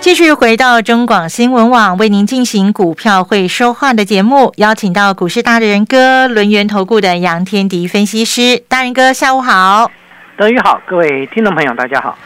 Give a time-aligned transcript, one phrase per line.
[0.00, 9.90] 继续回到中广新闻网，为您进行股票会说话的节目，邀请到股市大人哥轮源投顾的杨天迪分析师，大人哥下午好，
[10.38, 12.16] 德宇好，各位听众朋友大家好。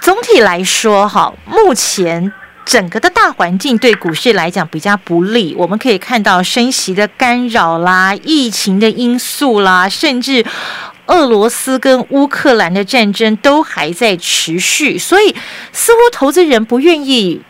[0.00, 2.32] 总体来说，哈，目前
[2.64, 10.46] 整个的大环境对股市来讲比较不利，我们可以看到升息的干扰啦，疫情的因素啦，甚至。
[11.06, 15.34] 俄罗斯跟乌克兰的战争都还在持续，所以
[15.72, 17.40] 似乎投资人不愿意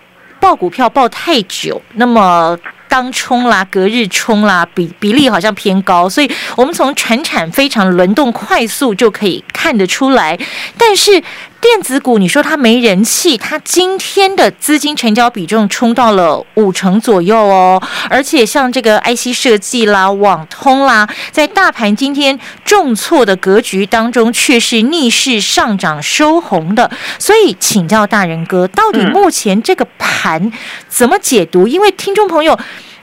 [0.41, 1.80] 报股票报太久。
[1.95, 10.38] 那么当冲啦、隔日冲啦，比比例好像偏高，所以我们从船产非常轮动快速就可以看得出来。
[10.76, 11.23] 但是
[11.63, 17.80] 电子股，你说它没人气，它今天的资金成交比重冲到了五成左右哦。
[18.10, 26.91] 而且像这个 IC 设计啦、网通啦，在大盘今天重挫的格局当中，却是逆势上涨收红的。
[27.21, 30.52] 所以请教大人哥，到底目前这个盘
[30.88, 31.69] 怎么解读？
[31.69, 32.59] 因为听众朋友。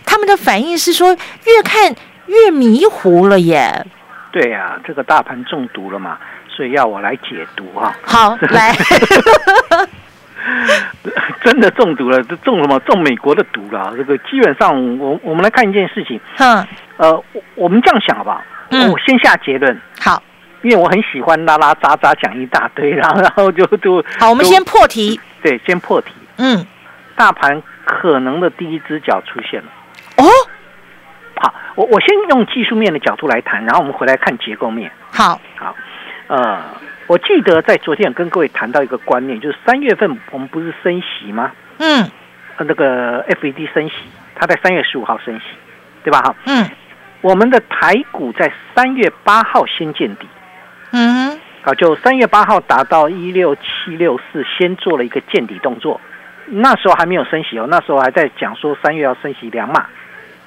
[0.06, 3.86] 他们的反应是说，越看越迷糊了耶。
[4.32, 7.96] 对呀，这个大盘中毒了嘛，所以要我来解毒啊。
[8.04, 8.74] 好，来，
[11.44, 12.80] 真的中毒了，这中什么？
[12.82, 13.94] 中美国的毒了。
[13.98, 16.20] 这个基本上，我我们来看一件事情。
[16.38, 16.66] 嗯。
[16.98, 17.24] 呃，
[17.56, 18.42] 我们这样想好不好？
[18.72, 18.92] 嗯。
[18.92, 19.80] 我先下结论。
[20.00, 20.22] 好。
[20.62, 25.20] 因为我很喜欢拉拉杂杂讲一大堆，然 后然后就就好，我们先破题。
[25.42, 26.12] 对，先破题。
[26.38, 26.66] 嗯。
[27.16, 29.68] 大盘可能的第一只脚出现了。
[31.40, 34.92] 哦，好，我我先用技术面的角度来谈，然后我们回来看结构面。
[35.11, 35.76] 好，好，
[36.27, 36.61] 呃，
[37.08, 41.52] 我记得在昨天跟各位谈到一个观念，就是三月份我们不是升息吗？
[41.80, 42.10] 嗯，
[42.58, 43.95] 那个 FED 升息，
[44.36, 45.45] 它在三月十五号升息，
[46.04, 46.22] 对吧？
[46.22, 46.70] 哈，嗯，
[47.22, 50.27] 我们的台股在三月八号先见底，
[50.92, 56.02] 嗯，好，就三月八号达到一六七六四，先做了一个见底动作，
[56.48, 59.88] 那时候还没有升息哦，那时候还在讲说三月要升息两码。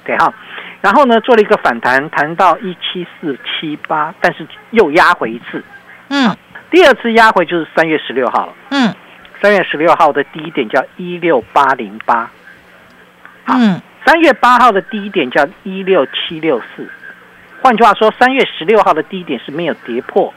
[0.05, 0.33] 对哈，
[0.81, 5.63] 然后呢，做了一个反弹，弹到一七四七八，但是又压回一次，
[6.09, 6.35] 嗯，
[6.69, 8.93] 第二次压回就是三月十六号了，嗯，
[9.41, 12.29] 三月十六号的低点叫一六八零八，
[13.45, 16.91] 嗯，三月八号的低点叫一六七六四，
[17.61, 20.33] 换句话说，三月十六号的低点是没有跌破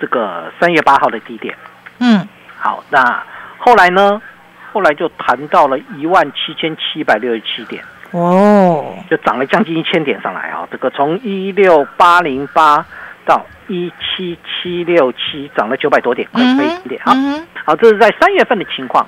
[0.00, 1.54] 这个三月八号的低点，
[1.98, 2.26] 嗯，
[2.56, 3.22] 好，那
[3.58, 4.22] 后来呢，
[4.72, 7.84] 后来就弹到了一万七千七百六十七点。
[8.12, 10.66] 哦，就涨了将近一千点上来啊！
[10.70, 12.84] 这个从一六八零八
[13.24, 17.00] 到一七七六七，涨了九百多点，快一点。
[17.04, 17.14] 啊，
[17.64, 19.06] 好，这是在三月份的情况。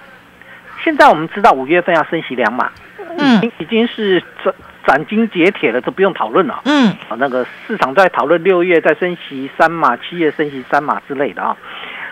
[0.85, 2.71] 现在我们知道五月份要升息两码，
[3.19, 4.55] 嗯，已经是斩
[4.87, 6.61] 斩钉截铁了，这不用讨论了。
[6.65, 11.57] 嗯，啊，那个市场在讨论六月再升息三码，七月升息三码之类的啊。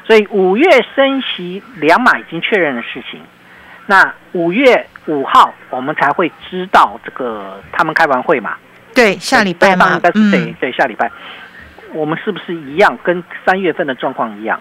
[0.07, 3.21] 所以五月升息两码已经确认的事情。
[3.91, 8.55] 那五月五号我们才会知道这个他们开完会嘛？
[8.95, 10.01] 对，下礼拜嘛。
[10.15, 11.11] 嗯，对对，下礼拜
[11.93, 12.97] 我们是不是一样？
[13.03, 14.61] 跟三月份的状况一样？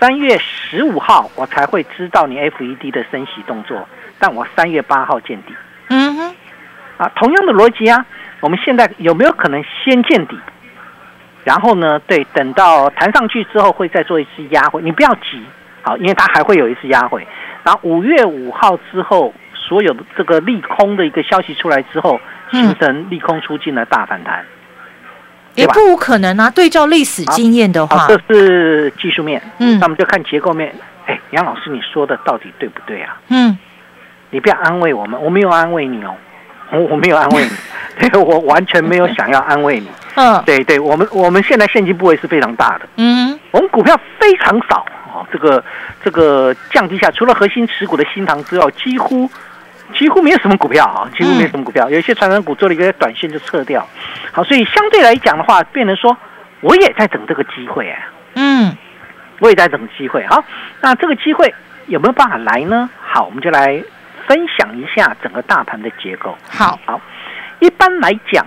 [0.00, 5.54] 三月十五号我才会知道你 FED 的升息动作，但我三月八号见底。
[5.90, 6.34] 嗯哼，
[6.96, 8.04] 啊，同样的逻辑啊，
[8.40, 10.36] 我们现在有没有可能先见底？
[11.44, 12.00] 然后呢？
[12.08, 15.40] 对，等到弹上去之后会再做一次压回，你不要急，
[15.84, 17.24] 好，因为它还会有一次压回。
[17.62, 22.18] 然后五月五号之后，所有的这个利空的一个消息出来之后，
[22.50, 24.44] 形成利空出尽的大反弹，
[25.54, 26.50] 也不无可能啊。
[26.50, 29.40] 对照历史经验的话，这是技术面。
[29.58, 30.74] 嗯，那我们就看结构面。
[31.06, 33.20] 哎，杨老师，你说的到底对不对啊？
[33.28, 33.58] 嗯，
[34.30, 36.14] 你不要安慰我们，我没有安慰你哦，
[36.72, 37.50] 我我没有安慰你，
[38.08, 39.88] 对我完全没有想要安慰你。
[40.14, 42.88] 嗯，对对，我们我们现在现金部位是非常大的。
[42.96, 44.86] 嗯，我们股票非常少。
[45.34, 45.64] 哦，这个
[46.04, 49.30] 这个降低下，除了核心持股的新塘之外，几乎
[49.98, 51.90] 几乎没有什么股票啊，几乎没有什么股票。
[51.90, 53.86] 有一些传染股做了一个短线就撤掉。
[54.32, 56.16] 好，所以相对来讲的话，变成说
[56.60, 58.76] 我也在等这个机会哎，嗯，
[59.40, 60.24] 我也在等机会。
[60.26, 60.44] 好，
[60.80, 61.52] 那这个机会
[61.86, 62.88] 有没有办法来呢？
[63.00, 63.82] 好，我们就来
[64.26, 66.36] 分享一下整个大盘的结构。
[66.48, 67.00] 好，好，
[67.58, 68.46] 一般来讲，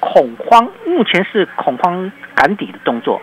[0.00, 3.20] 恐慌目前是恐慌赶底的动作。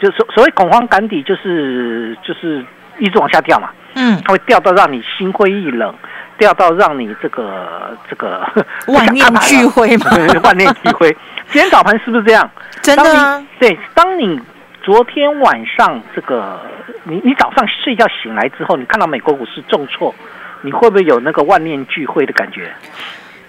[0.00, 2.64] 就所所谓恐慌赶底，就是就是
[2.98, 3.70] 一直往下掉嘛。
[3.94, 5.92] 嗯，它会掉到让你心灰意冷，
[6.36, 8.46] 掉到让你这个这个
[8.86, 10.10] 万念俱灰嘛，
[10.42, 11.10] 万念俱灰。
[11.50, 12.48] 今天早盘是不是这样？
[12.82, 13.44] 真的？
[13.58, 14.38] 对，当你
[14.82, 16.60] 昨天晚上这个，
[17.04, 20.14] 你你早上睡觉醒来之后，你看到美国股市重挫，
[20.60, 22.70] 你会不会有那个万念俱灰的感觉？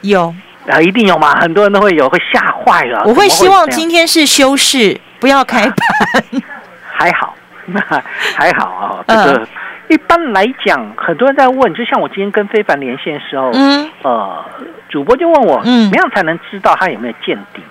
[0.01, 0.33] 有
[0.69, 3.03] 啊，一定有嘛，很多人都会有，会吓坏了。
[3.05, 6.41] 我会希望今天是休市，不要开盘。
[6.91, 7.35] 还好，
[7.65, 7.81] 那
[8.35, 9.03] 还好啊。
[9.07, 9.47] 这个
[9.87, 14.45] 一般来讲，很多人在问，就像我今天跟非凡连线的时候，嗯，呃，
[14.89, 17.63] 主播就问我，嗯，怎么样才能知道它有没有见底？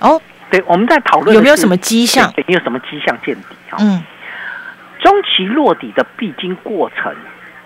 [0.00, 0.20] 哦，
[0.50, 2.32] 对，我们在讨论有没有什么迹象？
[2.32, 3.56] 对，有什么迹象见底？
[3.70, 4.02] 啊，嗯，
[4.98, 7.14] 中期落底的必经过程，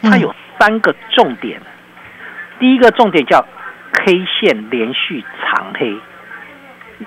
[0.02, 1.60] 它有三个重点。
[2.58, 3.44] 第一个重点叫
[3.94, 5.96] K 线连续长黑，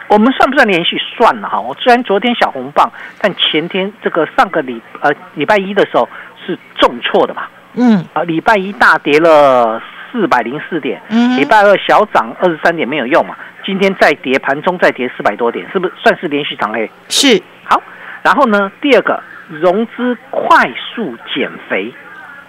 [0.08, 0.98] 我们算不算连续？
[1.16, 1.60] 算了哈。
[1.60, 2.92] 我虽然昨天小红棒，
[3.22, 6.08] 但前天这个上个礼呃礼拜一的时候
[6.46, 7.44] 是重挫的嘛？
[7.76, 9.82] 嗯，啊，礼拜一大跌了
[10.12, 11.02] 四百零四点，
[11.38, 13.36] 礼拜二小涨二十三点没有用嘛？
[13.66, 16.90] 今天再跌，盘中再跌四百多点，是不是算是连续长黑？
[17.10, 17.42] 是。
[17.66, 17.82] 好，
[18.24, 18.72] 然后呢？
[18.82, 21.94] 第二个，融资快速减肥。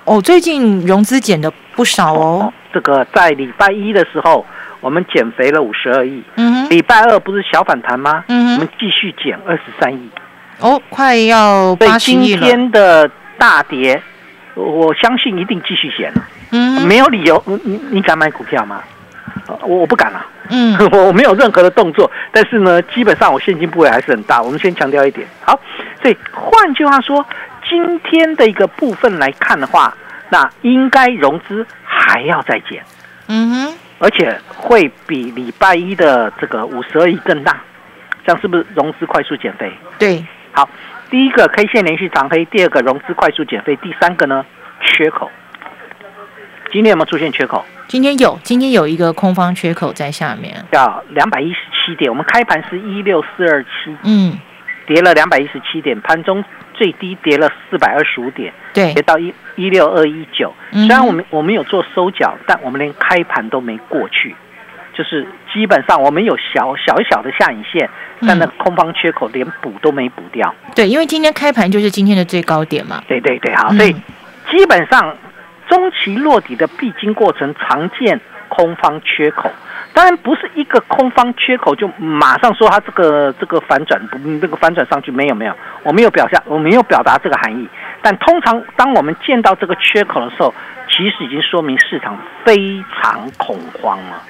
[0.05, 2.53] 哦，最近融资减的不少哦。
[2.73, 4.45] 这个在礼拜一的时候，
[4.81, 6.25] 我们减肥了五十二亿。
[6.35, 6.69] 嗯。
[6.69, 8.25] 礼拜二不是小反弹吗？
[8.27, 8.55] 嗯。
[8.55, 10.11] 我们继续减二十三亿。
[10.59, 12.41] 哦，快要八十亿了。
[12.41, 13.09] 今天的
[13.39, 14.03] 大跌，
[14.55, 16.25] 我相信一定继续减了。
[16.51, 16.85] 嗯。
[16.89, 18.83] 没有理由，你你你敢买股票吗？
[19.63, 24.43] 我我不敢了，嗯， 我没有任何的动作，但是呢，基本上我现金部位还是很大。
[24.43, 25.59] 我们先强调一点，好，
[26.03, 27.25] 所以换句话说，
[27.69, 29.97] 今天的一个部分来看的话，
[30.31, 32.85] 那应该融资还要再减，
[33.29, 37.61] 嗯哼，而且会比礼拜一的这个五十二亿更大，
[38.27, 39.73] 这样是不是融资快速减肥？
[39.99, 40.69] 对，好，
[41.11, 44.45] 第一个 K 线连续长黑，第二个融资快速减肥，第三个呢，
[44.81, 45.31] 缺口，
[46.71, 47.65] 今天有没有出现缺口？
[47.87, 52.11] 今天有，今天有一个空方缺口在下面，叫两百一十七点。
[52.11, 54.39] 我们开盘是一六四二七，嗯，
[54.87, 56.45] 跌了两百一十七点，盘中
[56.79, 60.55] 最低跌了四百二十五点，对，跌到一一六二一九。
[60.71, 64.35] 虽然我们我们有做收缴，但我们连开盘都没过去，
[64.95, 67.91] 就是基本上我们有小小小的下影线，
[68.27, 70.55] 但那空方缺口连补都没补掉。
[70.75, 73.03] 对，因为今天开盘就是今天的最高点嘛。
[73.09, 73.93] 对对对，好，所以
[74.51, 75.17] 基本上。
[75.69, 79.51] 中期落底的必经过程，常见空方缺口。
[79.99, 85.53] 当然不是一个空方缺口就马上说它这个这个反转不，这个反转上去没有没有，
[85.83, 87.69] 我没有表下，我没有表达这个含义。
[88.01, 90.55] 但通常当我们见到这个缺口的时候，
[90.89, 94.23] 其实已经说明市场非常恐慌了。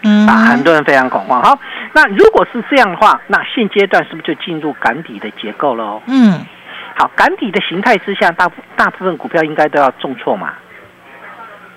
[0.00, 1.42] 嗯，啊，很多人非常恐慌。
[1.42, 1.58] 好，
[1.92, 5.84] 那如果是这样的话，那现阶段是不是就进入赶底的结构了？
[5.84, 6.40] 哦，嗯。
[6.96, 10.54] 好，赶底的形态之下，大大部分股票应该都要重挫嘛，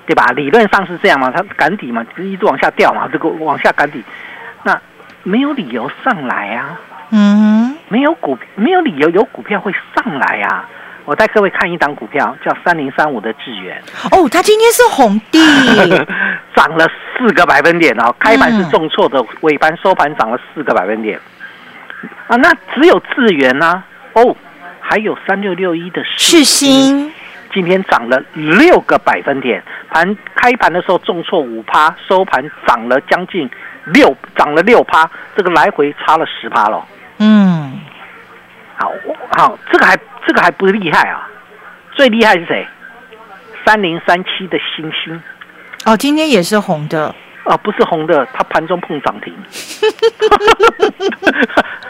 [0.05, 0.25] 对吧？
[0.35, 4.03] 理论上是这样嘛，它赶底嘛，一直往下掉嘛，这个往下赶底，
[4.63, 4.77] 那
[5.23, 6.79] 没有理由上来啊，
[7.11, 10.67] 嗯，没有股没有理由有股票会上来啊。
[11.05, 13.81] 我带各位看一档股票，叫三零三五的智源。
[14.11, 15.39] 哦，它今天是红地，
[16.55, 16.85] 涨了
[17.17, 21.19] 四个百分点哦，开盘是重挫的，尾盘收盘涨了四个百分点
[22.27, 22.35] 啊。
[22.37, 23.83] 那只有智源呢？
[24.13, 24.35] 哦。
[24.85, 27.11] 还有三六六一的世新，
[27.53, 33.49] 今天涨了六个百分点，盘开盘的时候重挫五趴，收盘涨了将近
[33.85, 36.83] 六，涨了六趴，这个来回差了十趴了。
[37.19, 37.79] 嗯，
[38.75, 38.91] 好
[39.37, 39.95] 好，这个还
[40.25, 41.29] 这个还不厉害啊，
[41.91, 42.67] 最厉害是谁？
[43.65, 45.21] 三零三七的星星，
[45.85, 47.13] 哦，今天也是红的。
[47.43, 49.35] 啊，不是红的，它盘中碰涨停，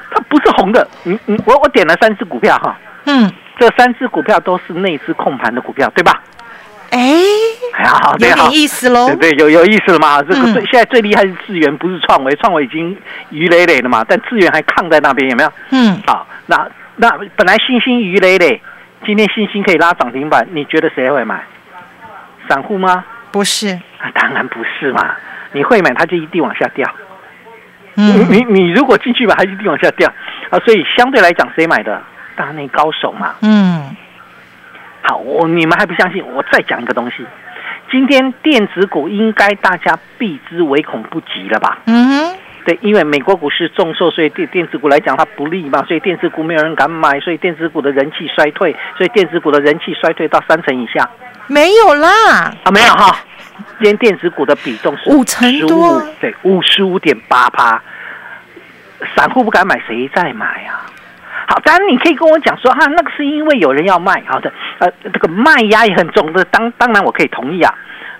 [0.09, 0.87] 它不是红的。
[1.03, 3.31] 你你我我点了三只股票哈，嗯，
[3.63, 6.21] 这三只股票都是内资控盘的股票，对吧？
[6.89, 6.99] 哎，
[7.77, 10.21] 哎呀，有点意思喽，对对，有有意思了嘛。
[10.21, 12.97] 这个最现在最厉害是智源，不是创维，创维已经
[13.29, 15.53] 鱼累累了嘛，但智源还抗在那边，有没有？
[15.69, 16.67] 嗯，好，那
[16.97, 18.61] 那本来星星鱼累累，
[19.05, 21.41] 今天星星可以拉涨停板，你觉得谁会买？
[22.49, 23.05] 散户吗？
[23.31, 25.15] 不是，啊，当然不是嘛。
[25.53, 26.85] 你会买，它就一定往下掉。
[27.95, 30.11] 嗯，你你如果进去买，它一定往下掉
[30.49, 30.59] 啊。
[30.65, 32.03] 所以相对来讲，谁买的？
[32.35, 33.35] 大内高手嘛。
[33.41, 33.95] 嗯。
[35.01, 36.25] 好，我你们还不相信？
[36.25, 37.25] 我再讲一个东西。
[37.91, 41.79] 今天电子股应该大家避之唯恐不及了吧？
[41.85, 42.37] 嗯哼。
[42.65, 45.83] 对，因为美国股市重挫，所以对电子股来讲它不利嘛。
[45.83, 51.09] 所以电子股没有人敢买，所以电子股的人气衰退，所以电子股的人气衰退到三成以下。
[51.47, 52.09] 没有啦。
[52.63, 53.17] 啊，没有哈。
[53.79, 57.81] 今天电子股的比重是五成多，对，五十五点八趴。
[59.13, 60.87] 散户不敢买，谁在买啊？
[61.53, 67.71] 好，当然你可以跟我讲说，哈，那个是因为有人要卖，好的，呃，这个卖压也很重的，当当然我可以同意啊，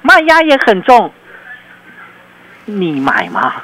[0.03, 1.11] 卖压也很重，
[2.65, 3.55] 你买吗？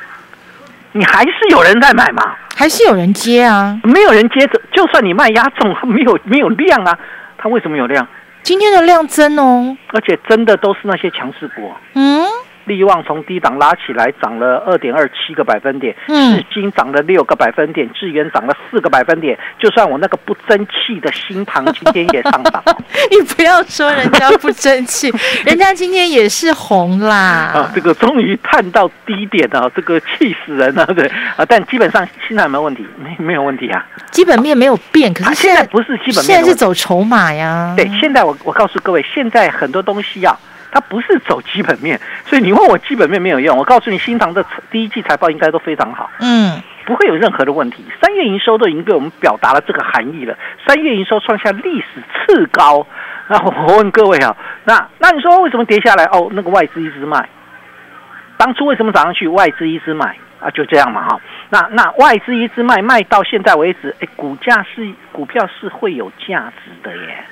[0.94, 2.34] 你还是有人在买吗？
[2.56, 3.80] 还是有人接啊？
[3.84, 6.98] 没有人接着，就算你卖压重， 没有没有量啊，
[7.38, 8.08] 它为什么有量？
[8.42, 12.26] 今天的量增哦，而且真的都是那些强势股，嗯。
[12.66, 19.38] 利旺从低档拉起来，涨了二点二七个百分点，至今涨了六个百分点，智源涨了四个百分点。
[19.58, 22.64] 就算我那个不争气的新塘今天也上涨。
[23.10, 25.12] 你不要说人家不争气，
[25.46, 27.16] 人家今天也是红啦。
[27.18, 31.46] 啊，这个终于探到低点了，这个气死人了，对啊。
[31.48, 32.86] 但基本上现在有没有问题？
[32.98, 33.86] 没没有问题啊。
[34.12, 37.74] 基本面没有变，可是现在不是基本面，现在是走筹码呀。
[37.76, 40.38] 对，现在我我告诉各位，现在很多东西要。
[40.72, 43.58] 它不是走基本面，所以你问我基本面没有用。
[43.58, 47.84] 我告诉你，新塘的第一季财报应该都非常好，嗯，不会有任何的问题。
[48.02, 52.86] 三月营收都已经给我们表达了这个含义了，三月营收创下历史次高。
[53.28, 56.04] 那我问各位啊，那那你说为什么跌下来？
[56.06, 57.28] 哦，那个外资一直卖，
[58.38, 59.28] 当初为什么涨上去？
[59.28, 61.20] 外资一直卖啊，就这样嘛哈。
[61.50, 67.24] 那那外资一直卖，卖到现在为止，哎，股价是股票是会有价值的耶。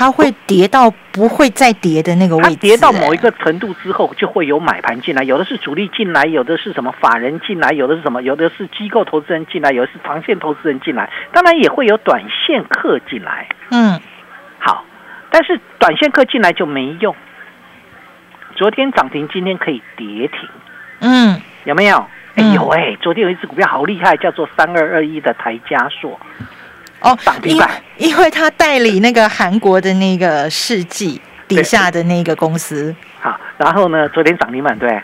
[0.00, 5.22] 它会跌到不会再跌的那个位置，跌到某一个程度之后，就会有买盘进来。
[5.22, 11.10] 有的是主力进来，有的是什么法人进来，有的是什么，有的是机构投资人进来，有的是长线投资人进来。
[11.34, 13.46] 当然也会有短线客进来。
[13.68, 14.00] 嗯，
[14.58, 14.86] 好，
[15.30, 17.14] 但是短线客进来就没用。
[18.56, 20.48] 昨天涨停，今天可以跌停。
[21.00, 22.06] 嗯，有没有？
[22.36, 26.18] 哎有哎，昨天有一只股票好厉害，叫做三二二一的台加硕。
[27.00, 27.58] 哦，因
[27.96, 35.02] 因为他代理那个韩国的那个世纪底下的那个公司，好，然后呢，昨天涨停板对，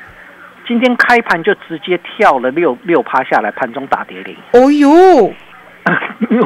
[0.67, 4.37] 今天开盘就直接跳了六六趴下来，盘中打跌停。
[4.53, 4.89] 哦呦，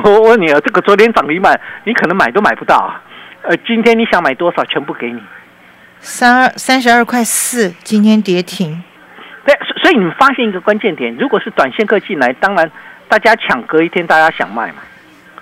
[0.04, 2.94] 我问你啊，这个昨天涨停板你可能买都买不到，
[3.42, 5.20] 呃，今天你想买多少，全部给你。
[5.98, 8.82] 三二三十二块四，今天跌停。
[9.44, 12.70] 对，所以你们发现一个关键点，如果是短线客进来，当然
[13.08, 14.82] 大家抢隔一天，大家想卖嘛。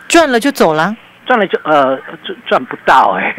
[0.09, 0.97] 赚了就走了，
[1.27, 3.37] 赚了就呃赚赚不到哎！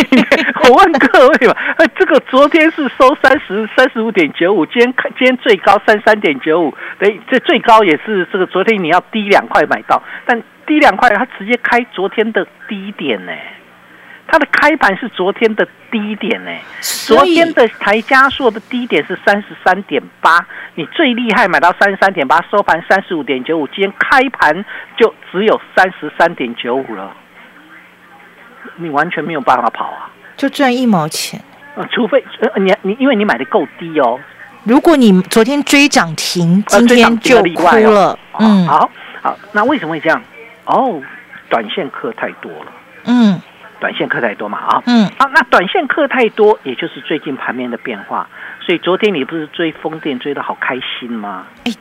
[0.68, 1.54] 我问各位嘛，
[1.98, 13.32] 这个昨天是收三十三十五点九五，今天今天最高三三点九五，对，这最高也是这个昨天你要低两块买到，但低两块它直接开昨天的低点呢。
[14.32, 24.64] 它的开盘是昨天的低点呢，昨天的台加硕的低点是三十三点八，你最厉害买到三十三点八，收盘三十五点九五，今天开盘
[24.96, 27.12] 就只有三十三点九五了，
[28.76, 31.38] 你完全没有办法跑啊，就赚一毛钱，
[31.74, 34.18] 呃，除非呃你你因为你买的够低哦，
[34.64, 40.22] 如果你昨天追涨停，今天就哭了，嗯，好好，那为什么会这样？
[40.64, 41.02] 哦，
[41.50, 42.72] 短线客太多了，
[43.04, 43.38] 嗯。
[43.82, 48.28] 短线客太多嘛啊，嗯，好，那短线客太多，也就是最近盘面的变化。
[48.60, 51.44] 所以昨天你不是追风电追的好开心吗？
[51.64, 51.72] 哎，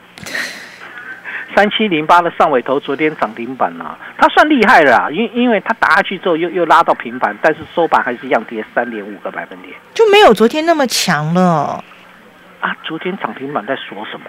[1.55, 11.83] 三七零八的上尾头昨天涨停板了，它算厉害了啊，因因为它打下去之后又又拉到平板，但是收盘还是一样跌三点五个百分点，就没有昨天那么强了。
[12.61, 14.25] 啊，昨天涨停板在说什么？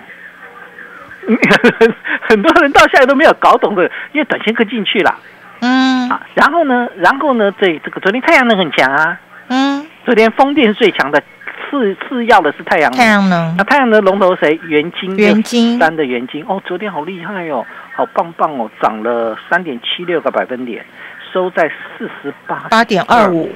[2.29, 5.19] 很多人到现在都没有搞懂的，因为短线客进去了。
[5.63, 11.23] 嗯，啊，然后呢，然后呢，这这个昨天太阳能很强啊，嗯，昨天风电是最强的，
[11.71, 14.59] 次次要的是太阳能，太阳能，那太阳能龙头谁？
[14.65, 17.65] 元晶，元晶三的元晶，哦，昨天好厉害哦，
[17.95, 20.85] 好棒棒哦，涨了三点七六个百分点，
[21.33, 23.49] 收在四十八八点二五，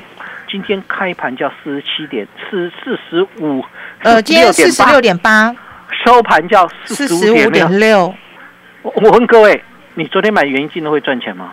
[0.49, 3.65] 今天开盘叫四十七点四四十五，
[4.03, 5.53] 呃，今天四十六点八，
[6.05, 8.15] 收盘叫四十五点六，
[8.83, 9.61] 我我问各位，
[9.95, 11.53] 你昨天买元晶的会赚钱吗？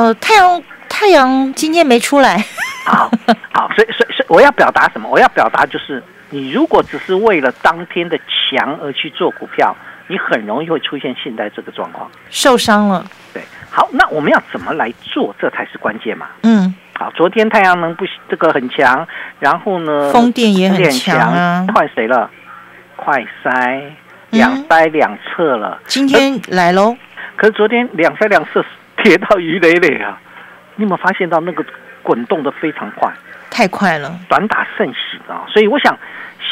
[0.00, 2.42] 呃，太阳太阳今天没出来。
[2.86, 3.10] 好，
[3.52, 5.06] 好，所以所以所以我要表达什么？
[5.10, 9.76] 我要表达就是，你如果只是为了当天的强而去做股票，
[10.06, 13.04] 你很容易会出现现在这个状况，受伤了。
[13.34, 15.34] 对，好，那我们要怎么来做？
[15.38, 16.28] 这才是关键嘛。
[16.44, 19.06] 嗯，好，昨天太阳能不这个很强，
[19.38, 21.66] 然后呢，风电也很强啊。
[21.74, 22.30] 换谁了？
[22.96, 23.82] 快塞
[24.30, 25.78] 两塞两侧了。
[25.86, 26.96] 今天来喽。
[27.36, 28.64] 可是昨天两塞两侧。
[29.02, 30.18] 跌到鱼累累啊！
[30.76, 31.64] 你有没有发现到那个
[32.02, 33.12] 滚动的非常快？
[33.50, 35.44] 太快了，短打盛行啊！
[35.48, 35.98] 所以我想，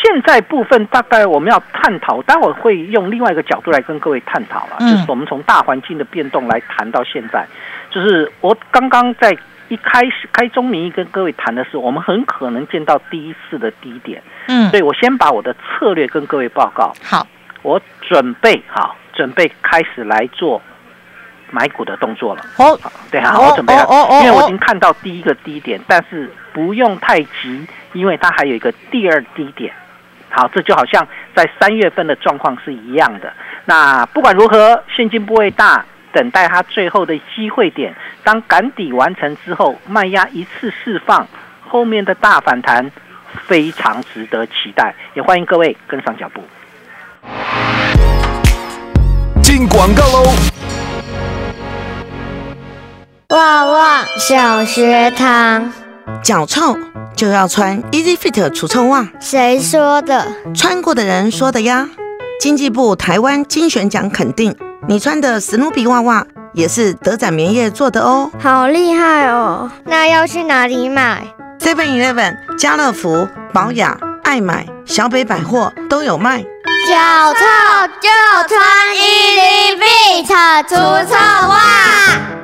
[0.02, 4.76] 现在部分大概我们要探讨，待会会用另外一个角度来跟各位探讨了。
[4.80, 7.46] 就是我们从大环境的变动来谈到现在，
[7.90, 9.36] 就是我刚刚在
[9.68, 14.20] 一开始开中名义跟各位谈的是，我们很可能见到第一次的低点。
[14.48, 16.92] 嗯，所以我先把我的策略跟各位报告。
[17.04, 17.26] 好，
[17.62, 20.60] 我准备好，准备开始来做。
[21.50, 22.42] 买股的动作了。
[22.56, 22.78] 哦，
[23.10, 23.86] 对，好，我准备了，
[24.22, 29.72] 因为我已经看到第一个低点，但是不用太急，因为它还有一个第二低点。
[30.30, 33.32] 好，这就好像在三月份的状况是一样的。
[33.64, 37.94] 那不管如何，现金部位大，等待它最后的机会点。
[38.22, 41.26] 当赶底完成之后，卖压一次释放，
[41.66, 42.90] 后面的大反弹
[43.46, 44.94] 非常值得期待。
[45.14, 46.42] 也欢迎各位跟上脚步。
[49.42, 50.57] 进广告喽！
[53.34, 55.70] 旺旺小学堂，
[56.22, 56.74] 脚臭
[57.14, 59.06] 就要穿 Easy Fit 除臭袜。
[59.20, 60.26] 谁说的？
[60.54, 61.90] 穿过的人说的呀。
[62.40, 64.56] 经济部台湾精选奖肯定，
[64.88, 68.30] 你穿的史努比袜袜也是德展棉业做的哦。
[68.42, 69.70] 好厉害哦！
[69.84, 71.22] 那要去哪里买
[71.60, 73.94] ？Seven Eleven、家乐福、宝雅、
[74.24, 76.38] 爱买、小北百货都有卖。
[76.40, 77.40] 脚臭
[78.00, 78.08] 就
[78.48, 78.58] 穿
[78.96, 80.74] Easy Fit 除
[81.12, 82.37] 臭袜。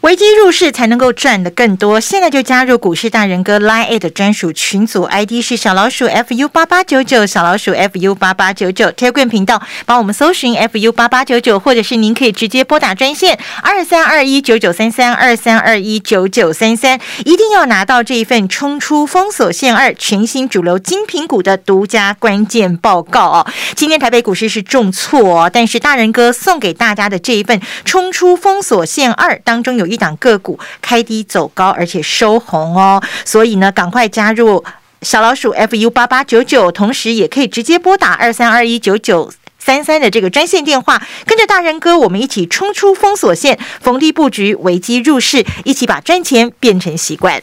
[0.00, 23.46] 危机入市才能够赚的更多，现在就加入股市大人哥 Line 的专属群组，ID 是小老鼠 fu 八八九九，小老鼠 fu 八八九九，Telegram 频道帮我们搜寻 fu 八八九九，或者是您可以直接拨打专线二三二一九九三三二三二一九九三三，一定要拿到这一份冲出封锁线二全新主流精品股的独家关键报告哦。
[23.76, 29.89] 今天台北股市是重挫，哦但是大人哥送给大家的这一份冲出封锁线二当中有。
[29.90, 34.64] 一档个股开低走高，而且收红哦，所以呢，赶快加入
[35.02, 47.42] 小老鼠 fu 八八九九，同时也可以直接拨打二三二一九九三三的这个专线电话，跟着大人哥，我们一起冲出封锁线，逢低布局，危机入市，一起把赚钱变成习惯。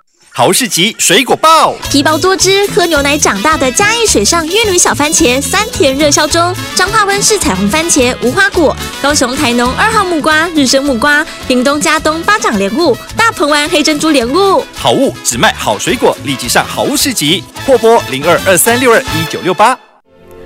[0.33, 6.55] 豪士集水果报，皮薄多汁，喝牛奶长大的嘉义水上玉女小番茄，酸甜热销中。
[6.73, 8.73] 彰化温室彩虹番茄，无花果。
[9.01, 11.25] 高雄台农二号木瓜，日升木瓜。
[11.49, 14.65] 屏东加东巴掌莲雾，大鹏湾黑珍珠莲雾。
[14.73, 19.77] 好物只卖好水果，立即上豪士集，货拨零二二三六二一九六八。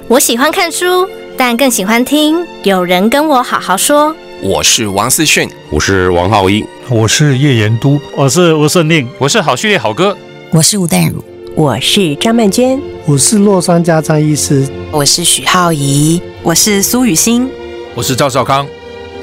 [0.08, 4.16] 我喜欢看书，但更喜欢听有人跟我好好说。
[4.48, 10.16] 我是王思训，我是王浩一，我是叶延都，我是吴胜令，我是好序列好哥，
[10.52, 11.24] 我是吴淡如，
[11.56, 17.50] 我是张曼娟，我是洛杉矶张医师，我是许浩怡，我是苏雨欣，
[17.96, 18.68] 我是赵少康。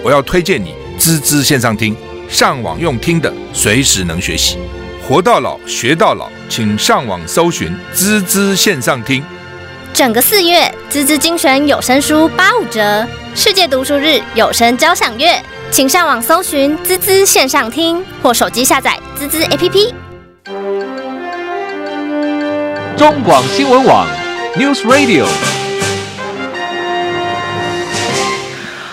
[0.02, 1.94] 我要推荐你滋滋线上听，
[2.28, 4.56] 上网用听的，随时能学习，
[5.06, 9.22] 活到老学到老，请上网搜寻滋滋线上听。
[10.02, 13.06] 整个四月，滋滋精选有声书八五折。
[13.36, 19.94] 世界读书日有声交响乐，请上网搜寻滋滋线上听，或手机下载滋滋 APP。
[22.96, 24.08] 中广新闻网
[24.56, 25.24] News Radio。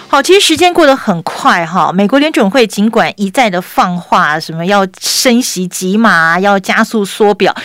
[0.10, 1.92] 好，其实时间过得很快哈。
[1.92, 7.56] 美国联准会尽管一再的放话，什么要升息几码，要加速缩表，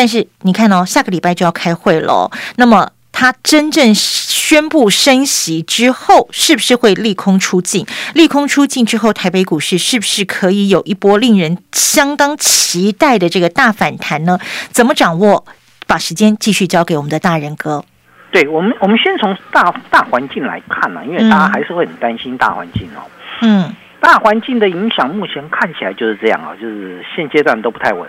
[0.00, 2.90] 但是你看哦，下个礼拜就要开会了，那么。
[3.12, 7.84] 他真正宣布升息之后，是不是会利空出尽？
[8.14, 14.38] 利空出尽之后，台北股市是不是可以有一波令人相当期待的这个大反弹呢？
[14.70, 15.44] 怎么掌握？
[15.86, 17.84] 把时间继续交给我们的大人哥。
[18.30, 23.02] 对我们，我们先从大大环境来看呢，因为大家还是会很担心大环境哦。
[23.42, 28.08] 嗯，大环境的影响目前看起来就是这样啊，就是现阶段都不太稳。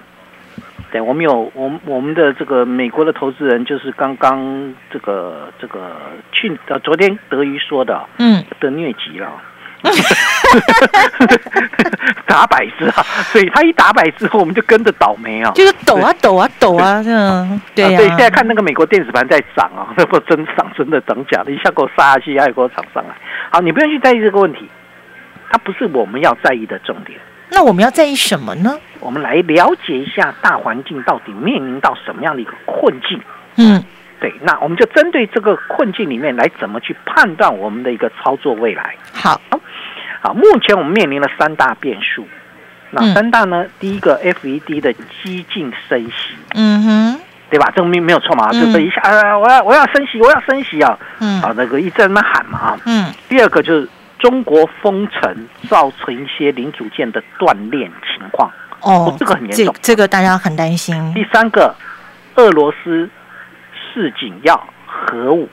[0.92, 5.96] 对，我们有我我们的这个美国的投资人，就是刚刚这个这个
[6.32, 9.32] 去呃昨天德瑜说的，嗯，得疟疾了，
[12.28, 13.02] 打百字啊，
[13.32, 17.98] 所以他一打百之后，我们就跟着倒霉啊，就是抖啊抖啊抖啊，这样对呀。
[17.98, 23.16] 对，现在看那个美国电子盘在涨啊，那 不真涨真的涨假的，一下给我杀下去，一下给我涨上来。
[23.50, 24.70] 好，你不用去在意这个问题，
[25.50, 27.18] 它不是我们要在意的重点。
[27.52, 28.80] 那我们要在意什么呢？
[29.00, 33.22] 我们来了解一下大环境到底面临到什么样的一个困境。
[33.58, 33.84] 嗯，
[34.20, 38.96] 对，那我们就针对这个困境里面来怎么去判断我们的一个操作未来。
[39.12, 39.40] 好，
[40.22, 42.26] 好，目前我们面临了三大变数。
[42.94, 43.66] 那三大呢？
[43.80, 46.36] 第一个，FED 的激进升息。
[46.56, 47.72] 嗯哼，对吧？
[47.76, 48.52] 这个没没有错嘛？
[48.52, 51.00] 就是一下，我要我要升息，我要升息啊！
[51.20, 52.80] 嗯，啊，那个一直在那喊嘛啊。
[52.86, 53.14] 嗯。
[53.30, 53.88] 第二个就是
[54.22, 58.52] 中国封城造成一些零组件的断裂情况。
[58.82, 60.96] 哦，这个很严重，这个大家很担心。
[61.14, 61.76] 第三个，
[62.36, 63.10] 俄罗斯
[63.74, 65.50] 示警要核武，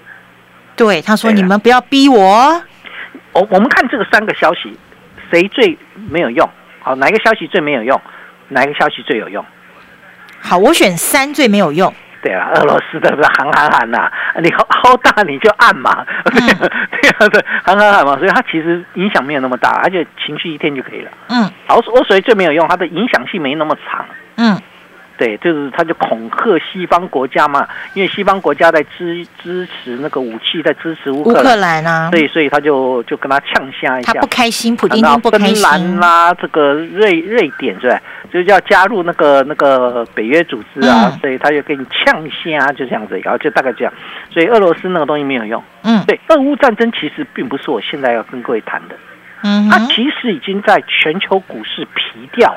[0.77, 2.63] 对他说：“你们不要逼我。”
[3.33, 4.79] 我我们看这个三个消息，
[5.31, 5.77] 谁最
[6.11, 6.49] 没有用？
[6.81, 8.01] 好，哪一个消息最没有用？
[8.49, 9.45] 哪一个消息最有用？
[10.41, 11.93] 好，我选三最没有用。
[12.23, 14.11] 对啊，俄罗斯的不是喊喊喊呐，
[14.43, 16.41] 你好好大你就按嘛，对
[17.13, 21.11] 啊， 对，喊喊喊嘛，所以它其实影响没有那么大，而且情绪一天就可以了。
[21.29, 24.05] 嗯，好，我所以最没有用，它的影响性没那么长。
[24.37, 24.61] 嗯。
[25.19, 35.57] 对，就是他就恐吓西方国家嘛，因为西方国家在支支持那个武器，在支持乌乌克兰啊，所以所以他就就跟他呛下一下，他不开心，普京不开心。
[35.57, 38.01] 芬兰啦，这个瑞瑞典是吧？
[38.33, 43.93] 就是要加入那个那个北约组织啊，所以他就给你呛下，就这样子，然后就大概这样。
[44.31, 45.61] 所以俄罗斯那个东西没有用。
[45.83, 48.95] 嗯，对，俄乌战争其实并不是我现在要跟各位谈的，
[49.43, 52.55] 嗯，它其实已经在全球股市皮掉。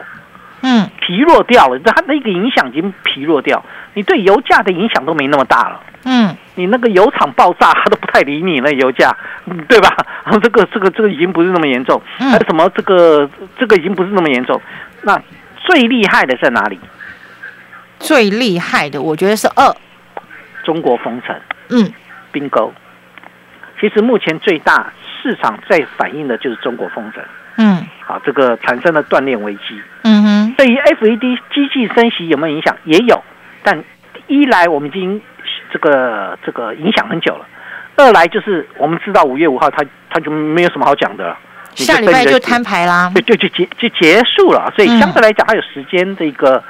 [0.62, 5.82] 嗯，疲弱掉了，它那个影响已经疲弱掉，你对油价的影响都没那么大了。
[6.04, 9.16] 嗯，你那个油厂爆炸，它都不太理你那油价，
[9.68, 9.96] 对吧？
[10.42, 12.02] 这个这个这个已经不是那么严重。
[12.18, 12.70] 还有什么？
[12.76, 14.60] 这个这个已经不是那么严重。
[15.04, 15.20] 那
[15.58, 16.80] 最厉害的在哪里？
[18.00, 19.76] 最厉害的，我觉得是二，
[20.64, 21.36] 中国封城。
[21.70, 21.92] 嗯
[22.34, 22.72] ，bingo。
[23.80, 27.24] 其实目前最大市场在反映的就是中国封城。
[27.58, 29.82] 嗯，好，这个产生了断裂危机。
[30.04, 32.78] 嗯哼，对于 FED 机器升息有没有影响？
[32.84, 33.24] 也有，
[33.64, 33.84] 但
[34.28, 35.20] 一来我们已经
[35.74, 37.48] 这个这个影响很久了，
[37.96, 41.36] 二来就是我们知道五月五号它它就没有什么好讲的了，
[41.74, 44.72] 下礼拜就摊牌啦，就就就结就结束了。
[44.76, 46.64] 所以相对来讲，它有时间的一个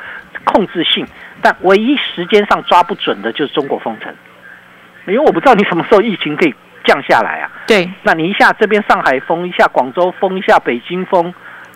[0.46, 1.06] 控制性，
[1.42, 4.16] 但唯一时间上抓不准的就是中国封城，
[5.06, 6.56] 因为我不知道你什么时候疫情可以。
[6.84, 11.32] 降下来啊，对，那你一下这边上海封，一下广州封，一下北京封，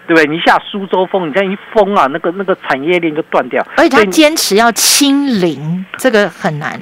[0.07, 0.25] 对不对？
[0.25, 3.65] 你一下苏州封，你这样一封啊，那个那个产业链就断掉。
[3.77, 6.79] 而且他坚持要清零，这个很难。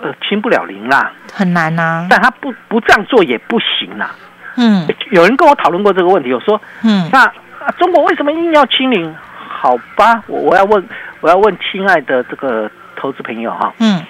[0.00, 2.06] 呃，清不了零啦，很难呐。
[2.08, 4.10] 但他不不这样做也不行呐。
[4.56, 7.30] 嗯，有人跟我讨论过这个问题，我说，嗯，那
[7.78, 9.14] 中国为什么硬要清零？
[9.48, 10.82] 好吧，我我要问，
[11.20, 14.02] 我要问亲爱的这个投资朋友哈，嗯，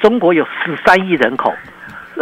[0.00, 1.52] 中国有十三亿人口。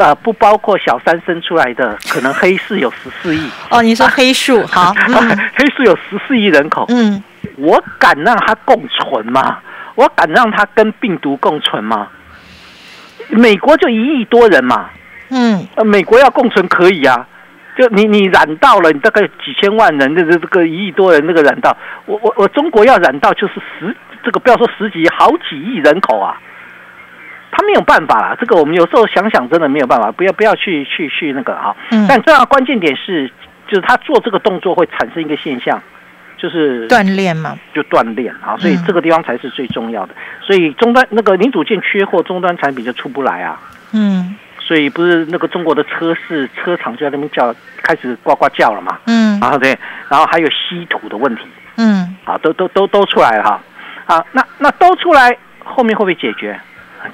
[0.00, 3.50] 呃，不包括小三生出来的，可能黑市有十四亿。
[3.70, 4.94] 哦，你说黑数好，
[5.54, 6.86] 黑数有十四亿人口。
[6.88, 7.22] 嗯，
[7.56, 9.58] 我敢让它共存吗？
[9.96, 12.08] 我敢让它跟病毒共存吗？
[13.28, 14.88] 美国就一亿多人嘛。
[15.28, 17.26] 嗯，呃美国要共存可以啊。
[17.76, 26.40] 就你你染到了，你大概几千万人，这这这个一亿多人那个染到，我我我中国要染到就是十这个不要说十几，好几亿人口啊。
[27.52, 30.10] 他没有办法啦，这个我们有时候想想，真的没有办法。
[30.12, 31.76] 不要不要去去去那个哈。
[31.90, 32.06] 嗯。
[32.08, 33.30] 但重要关键点是，
[33.66, 35.82] 就是他做这个动作会产生一个现象，
[36.36, 38.56] 就是锻炼嘛，就锻炼啊。
[38.58, 40.14] 所以这个地方才是最重要的。
[40.40, 43.60] 所以终端那个零组件缺货，终端产品就出不来啊。
[43.92, 44.36] 嗯。
[44.60, 48.98] 所以不是那个中国的车市车厂就在那边叫，开始呱呱叫了嘛。
[49.06, 49.40] 嗯。
[49.40, 49.76] 然后对，
[50.08, 51.42] 然后还有稀土的问题。
[51.76, 52.16] 嗯。
[52.24, 53.60] 啊，都都都都出来了哈。
[54.06, 56.58] 好，那那都出来，后面会不会解决？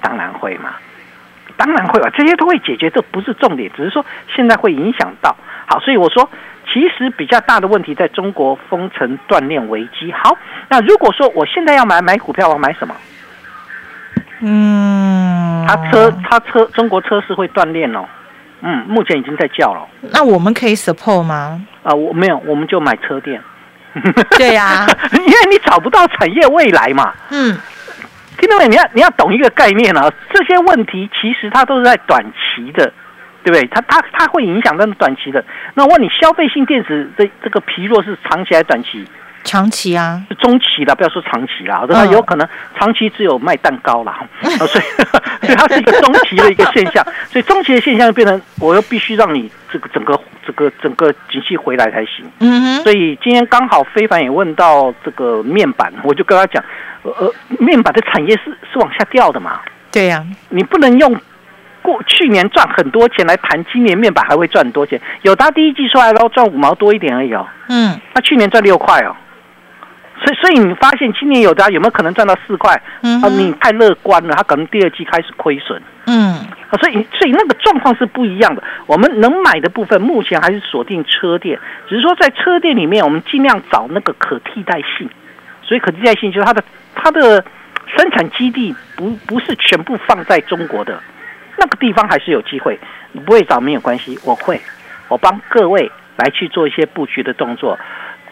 [0.01, 0.71] 当然会嘛，
[1.57, 5.37] 当然会吧，这些都会解决，这不是重点，只是说现在会影响到。
[5.67, 6.29] 好，所以我说，
[6.73, 10.13] 其实比较大的问题在中国封城锻炼危机。
[10.13, 10.37] 好，
[10.69, 12.95] 那如果说我现在要买买股票，我买什么？
[14.41, 18.05] 嗯，他车他车中国车市会锻炼哦，
[18.61, 19.89] 嗯，目前已经在叫了。
[20.13, 21.61] 那我们可以 support 吗？
[21.83, 23.43] 啊，我没有，我们就买车店。
[24.37, 24.87] 对呀，
[25.19, 27.13] 因为你找不到产业未来嘛。
[27.31, 27.59] 嗯。
[28.39, 28.69] 听到没？
[28.69, 30.13] 你要你要懂一个概念啊！
[30.33, 32.93] 这些问题其实它都是在短期的，
[33.43, 33.67] 对不对？
[33.69, 35.45] 它它它会影响到短期的。
[35.75, 39.05] 那问你，消费性电子的这个疲弱是长期还是短期？
[39.45, 44.85] 长期啊，中期的，不要说长期啦，它有可能长期只有卖蛋糕啦， 所以
[45.47, 47.05] 所以它是一个中期的一个现象。
[47.31, 52.25] 所以中期的现象变成，我又必须让你这个整个这个整个景气回来才行。
[52.41, 52.83] 嗯哼。
[52.83, 56.65] 所以今天刚好非凡也问到这个面板，我就跟他讲。
[57.03, 59.61] 呃，面板的产业是是往下掉的嘛？
[59.93, 61.15] 对呀，你不能用
[61.81, 65.01] 过去年赚很多钱来谈今年面板还会赚很多钱。
[65.23, 67.47] 有他第一季出来然后赚五毛多一点而已哦。
[67.69, 69.15] 嗯，他去年赚六块哦，
[70.25, 72.81] 所以所以你发现今年有的有没有可能赚到四块？
[73.03, 75.81] 嗯，啊，你太乐观了，他可能第二季开始亏损。
[76.07, 76.35] 嗯，
[76.71, 78.63] 啊，所以所以那个状况是不一样的。
[78.87, 85.09] 我们能买的部分目前还是锁定车店，只是说在车店里面，我们尽量找那个可替代性。
[85.63, 87.45] 所以可替代性就是它的它的
[87.97, 90.99] 生产基地不不是全部放在中国的，
[91.59, 92.79] 那个地方还是有机会。
[93.13, 94.61] 你不会找没有关系，我会，
[95.09, 97.79] 我帮各位来去做一些布局的动作。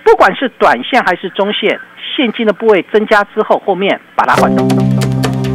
[0.04, 1.80] 不管是短线还是中线，
[2.14, 4.68] 现金的部位增加之后，后面把它换动。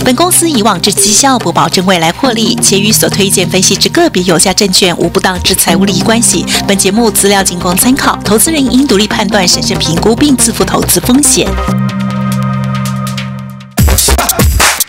[0.03, 6.43] 本公司以往之绩效不保证未来获利，且与所推荐分析之个别有价证券无不当之财务利益关系。
[6.67, 11.47] 本节目资料仅供参考，投资人应独立判断、审慎评估并自负投资风险。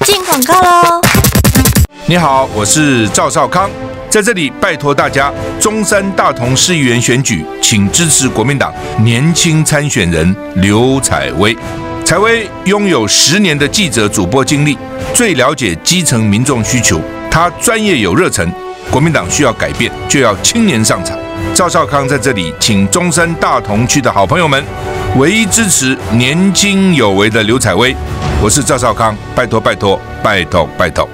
[0.05, 1.03] 进广告喽！
[2.11, 3.70] 你好，我是赵少康，
[4.09, 11.57] 在这里拜托大家，中山大同市议员选举，请支持国民党年轻参选人刘彩薇。
[12.05, 14.77] 采薇拥有十年的记者主播经历，
[15.14, 17.01] 最了解基层民众需求。
[17.31, 18.53] 她专业有热忱，
[18.90, 21.16] 国民党需要改变，就要青年上场。
[21.55, 24.61] 赵少康在这里，请中山大同区的好朋友们，
[25.16, 27.94] 唯一支持年轻有为的刘采薇。
[28.42, 31.09] 我是赵少康，拜托拜托拜托拜托。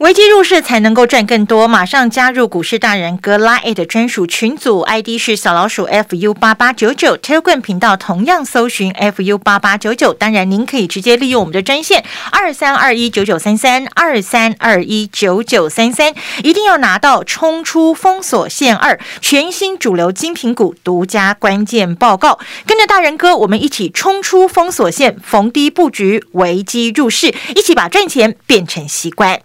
[0.00, 10.14] 危机入市才能够赚更多，马上加入股市大人哥拉 A 的专属群组，ID 是小老鼠 fu 八八九九，Telegram 频道同样搜寻 fu 八八九九。
[10.14, 29.42] 当然，您可以直接利用我们的专线二三二一九九三三二三二一九九三三，一定要拿到冲出封锁线二全新主流精品股独家关键报告，跟着大人哥，我们一起冲出封锁线，逢低布局，危机入市，一起把赚钱变成习惯。